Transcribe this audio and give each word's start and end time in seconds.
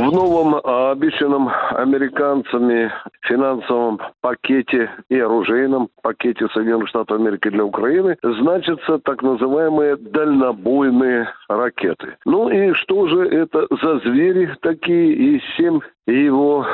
В 0.00 0.12
новом 0.12 0.54
а, 0.54 0.92
обещанном 0.92 1.50
американцами 1.72 2.90
финансовом 3.20 4.00
пакете 4.22 4.90
и 5.10 5.20
оружейном 5.20 5.90
пакете 6.00 6.48
Соединенных 6.54 6.88
Штатов 6.88 7.20
Америки 7.20 7.50
для 7.50 7.66
Украины 7.66 8.16
значатся 8.22 8.98
так 9.00 9.22
называемые 9.22 9.96
дальнобойные 9.96 11.28
ракеты. 11.50 12.16
Ну 12.24 12.48
и 12.48 12.72
что 12.72 13.08
же 13.08 13.28
это 13.28 13.66
за 13.82 13.98
звери 13.98 14.56
такие 14.62 15.12
и 15.12 15.42
чем 15.58 15.82
его 16.06 16.66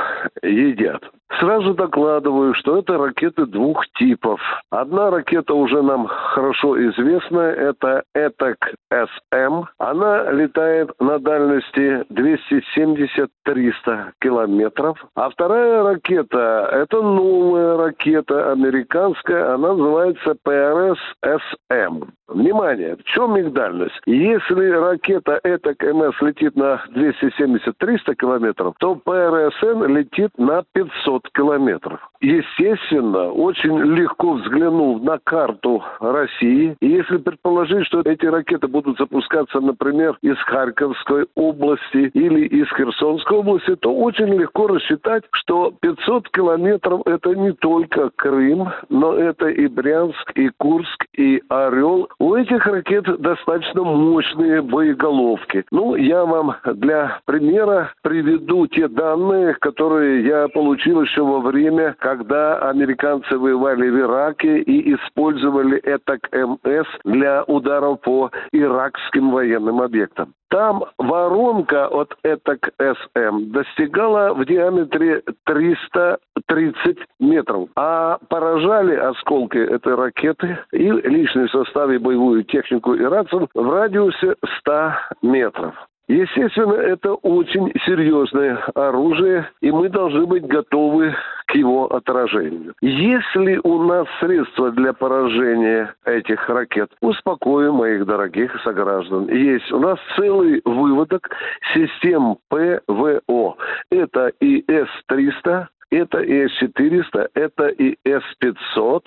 едят? 0.45 1.03
Сразу 1.41 1.75
докладываю, 1.75 2.55
что 2.55 2.79
это 2.79 2.97
ракеты 2.97 3.47
двух 3.47 3.85
типов. 3.99 4.41
Одна 4.71 5.11
ракета 5.11 5.55
уже 5.55 5.83
нам 5.83 6.07
хорошо 6.07 6.81
известна, 6.89 7.41
это 7.41 8.05
ATACMS. 8.15 9.65
Она 9.79 10.31
летает 10.31 10.91
на 10.99 11.19
дальности 11.19 12.05
270-300 12.11 14.13
километров. 14.21 15.05
А 15.15 15.29
вторая 15.29 15.83
ракета, 15.83 16.71
это 16.73 17.03
новая 17.03 17.77
ракета 17.77 18.53
американская, 18.53 19.55
она 19.55 19.75
называется 19.75 20.37
PrSM. 20.43 22.05
Внимание, 22.29 22.97
в 22.97 23.05
чем 23.05 23.37
их 23.37 23.53
дальность? 23.53 24.01
Если 24.05 24.69
ракета 24.71 25.41
ATACMS 25.45 26.21
летит 26.21 26.57
на 26.57 26.83
270-300 26.93 28.17
километров, 28.17 28.75
то 28.79 28.97
PrSM 28.97 29.85
летит 29.85 30.31
на 30.37 30.65
500 30.73 31.31
километров. 31.31 32.01
Естественно, 32.21 33.31
очень 33.31 33.79
легко 33.79 34.33
взглянув 34.33 35.03
на 35.03 35.19
карту 35.19 35.85
России, 36.01 36.77
если 36.81 37.19
предположить, 37.19 37.87
что 37.87 38.01
эти 38.01 38.27
ракеты 38.27 38.67
будут 38.67 38.99
запускаться, 38.99 39.61
например, 39.61 40.19
из 40.23 40.37
Харьковской 40.39 41.27
области 41.37 42.11
или 42.15 42.47
из 42.47 42.69
Херсонской 42.71 43.39
области, 43.39 43.77
то 43.77 43.95
очень 43.95 44.35
легко 44.35 44.67
рассчитать, 44.67 45.25
что 45.31 45.73
500 45.81 46.29
километров 46.31 47.03
это 47.07 47.35
не 47.37 47.53
только 47.53 48.11
Крым, 48.17 48.69
но 48.89 49.15
это 49.15 49.47
и 49.47 49.69
Брянск, 49.69 50.33
и 50.35 50.51
Курск, 50.57 51.07
и 51.13 51.41
Орел, 51.49 52.09
у 52.27 52.35
этих 52.35 52.67
ракет 52.67 53.05
достаточно 53.21 53.85
мощные 53.85 54.61
боеголовки. 54.61 55.65
Ну, 55.71 55.95
я 55.95 56.25
вам 56.25 56.57
для 56.65 57.21
примера 57.25 57.93
приведу 58.03 58.67
те 58.67 58.89
данные, 58.89 59.55
которые 59.55 60.27
я 60.27 60.49
получил 60.49 61.03
еще 61.03 61.23
во 61.23 61.39
время, 61.39 61.95
когда 62.01 62.59
американцы 62.69 63.39
воевали 63.39 63.89
в 63.89 64.01
Ираке 64.01 64.59
и 64.59 64.95
использовали 64.95 65.81
ЭТАК 65.85 66.29
МС 66.33 66.89
для 67.05 67.45
ударов 67.45 68.01
по 68.01 68.33
иракским 68.51 69.31
военным 69.31 69.81
объектам. 69.81 70.35
Там 70.49 70.85
воронка 70.99 71.89
от 71.89 72.17
ЭТАК 72.23 72.73
СМ 72.79 73.51
достигала 73.51 74.33
в 74.33 74.45
диаметре 74.45 75.23
330 75.45 76.99
метров. 77.19 77.69
А 77.75 78.19
поражали 78.29 78.95
осколки 78.95 79.59
этой 79.59 79.95
ракеты 79.97 80.59
и 80.73 80.89
личный 80.91 81.49
состав 81.49 81.91
и 81.91 81.99
боевую 82.07 82.45
технику 82.45 82.97
иракцев 82.97 83.49
в 83.53 83.69
радиусе 83.69 84.37
100 84.61 84.93
метров. 85.23 85.75
Естественно, 86.09 86.75
это 86.75 87.15
очень 87.15 87.73
серьезное 87.85 88.59
оружие, 88.77 89.51
и 89.61 89.73
мы 89.73 89.89
должны 89.89 90.25
быть 90.25 90.47
готовы 90.47 91.17
к 91.47 91.55
его 91.57 91.93
отражению. 91.93 92.75
Если 92.81 93.59
у 93.65 93.83
нас 93.83 94.07
средства 94.21 94.71
для 94.71 94.93
поражения 94.93 95.93
этих 96.05 96.49
ракет, 96.49 96.91
успокоим 97.01 97.75
моих 97.75 98.07
дорогих 98.07 98.53
сограждан. 98.63 99.29
Есть 99.29 99.73
у 99.73 99.81
нас 99.81 99.99
целый 100.17 100.63
выводок 100.65 101.29
систем 101.75 102.37
ПВО. 102.51 103.57
Это 103.91 104.29
и 104.41 104.65
С-300, 104.71 105.67
это 105.91 106.21
и 106.21 106.47
С-400, 106.49 107.31
это 107.35 107.67
и 107.67 107.97
С-500, 108.05 109.03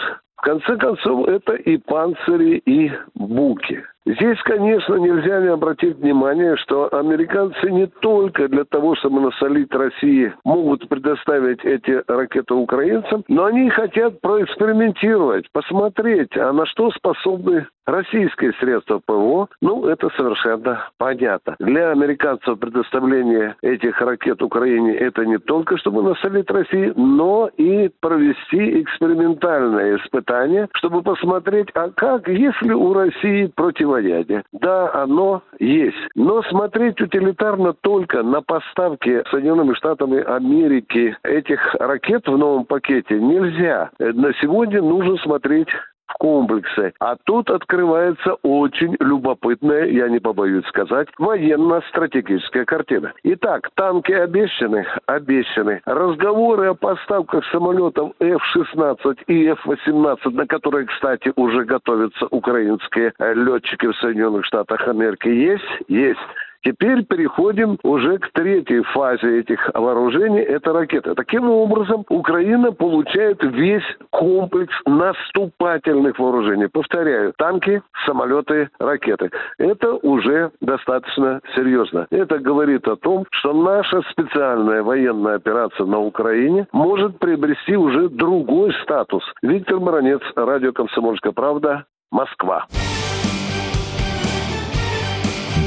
в 1.00 1.04
конце 1.04 1.10
концов, 1.10 1.28
это 1.28 1.54
и 1.54 1.78
панцири, 1.78 2.62
и 2.66 2.92
буки. 3.16 3.84
Здесь, 4.06 4.42
конечно, 4.44 4.96
нельзя 4.96 5.40
не 5.40 5.50
обратить 5.50 5.98
внимание, 5.98 6.56
что 6.58 6.92
американцы 6.92 7.70
не 7.70 7.86
только 7.86 8.48
для 8.48 8.64
того, 8.64 8.96
чтобы 8.96 9.22
насолить 9.22 9.72
России, 9.72 10.34
могут 10.44 10.88
предоставить 10.90 11.64
эти 11.64 12.02
ракеты 12.08 12.56
украинцам, 12.56 13.24
но 13.28 13.46
они 13.46 13.70
хотят 13.70 14.20
проэкспериментировать, 14.22 15.46
посмотреть, 15.52 16.36
а 16.38 16.52
на 16.54 16.66
что 16.66 16.90
способны 16.92 17.68
российские 17.90 18.54
средства 18.54 19.00
ПВО. 19.06 19.48
Ну, 19.62 19.86
это 19.86 20.10
совершенно 20.16 20.90
понятно. 20.98 21.56
Для 21.60 21.92
американцев 21.92 22.60
предоставление 22.60 23.56
этих 23.62 24.00
ракет 24.02 24.42
Украине 24.42 24.96
это 24.96 25.26
не 25.26 25.38
только 25.38 25.78
чтобы 25.78 26.04
насолить 26.04 26.50
России, 26.50 26.94
но 26.96 27.50
и 27.58 27.90
провести 28.00 28.82
экспериментальное 28.82 29.98
испытание, 29.98 30.68
чтобы 30.74 31.02
посмотреть, 31.02 31.70
а 31.74 31.90
как, 31.90 32.28
если 32.28 32.74
у 32.74 32.94
России 32.94 33.52
противоядие. 33.56 34.44
Да, 34.52 34.92
оно 34.94 35.42
есть. 35.60 35.98
Но 36.16 36.42
смотреть 36.44 37.02
утилитарно 37.02 37.74
только 37.74 38.24
на 38.24 38.42
поставки 38.42 39.24
Соединенными 39.32 39.74
Штатами 39.74 40.22
Америки 40.22 41.18
этих 41.24 41.76
ракет 41.76 42.28
в 42.28 42.38
новом 42.38 42.66
пакете 42.66 43.20
нельзя. 43.20 43.90
На 44.00 44.34
сегодня 44.42 44.82
нужно 44.82 45.18
смотреть 45.18 45.70
в 46.10 46.14
комплексе. 46.18 46.94
А 47.00 47.16
тут 47.24 47.50
открывается 47.50 48.34
очень 48.44 48.96
любопытная, 49.00 49.86
я 49.86 50.10
не 50.10 50.20
побоюсь 50.20 50.66
сказать, 50.68 51.08
военно-стратегическая 51.18 52.66
картина. 52.66 53.14
Итак, 53.24 53.70
танки 53.76 54.12
обещаны? 54.12 54.86
Обещаны. 55.06 55.82
Разговоры 55.86 56.70
о 56.70 56.74
поставках 56.74 57.46
самолетов 57.52 58.14
F-16 58.20 59.20
и 59.28 59.48
F-18, 59.48 60.30
на 60.32 60.48
которые, 60.48 60.86
кстати, 60.88 61.32
уже 61.36 61.64
готовятся 61.64 62.28
украинские 62.32 63.14
летчики 63.20 63.88
в 63.88 63.96
Соединенных 63.98 64.46
Штатах 64.46 64.88
Америки, 64.88 65.28
есть? 65.28 65.64
Есть. 65.88 66.20
Теперь 66.64 67.06
переходим 67.06 67.78
уже 67.84 68.18
к 68.18 68.32
третьей 68.34 68.82
фазе 68.82 69.40
этих 69.40 69.70
вооружений, 69.74 70.42
это 70.42 70.74
ракеты. 70.74 71.16
Таким 71.16 71.50
образом, 71.50 72.06
Украина 72.10 72.72
получает 72.72 73.42
весь 73.44 73.84
комплекс 74.10 74.74
наступательных 74.86 76.20
вооружений. 76.20 76.68
Повторяю, 76.68 77.34
танки, 77.38 77.82
самолеты, 78.06 78.70
ракеты. 78.80 79.32
Это 79.58 79.94
уже 79.94 80.52
достаточно 80.60 81.40
серьезно. 81.56 82.08
Это 82.10 82.40
говорит 82.40 82.88
о 82.88 82.98
том, 82.98 83.26
что 83.32 83.54
наша 83.54 84.02
специальная 84.12 84.84
военная 84.84 85.36
операция 85.36 85.86
на 85.86 86.00
Украине 86.00 86.68
может 86.74 87.20
приобрести 87.20 87.78
уже 87.78 88.10
другой 88.10 88.74
статус. 88.84 89.24
Виктор 89.42 89.80
Маранец, 89.80 90.22
радио 90.36 90.74
«Комсомольская 90.74 91.32
правда», 91.32 91.86
Москва. 92.12 92.66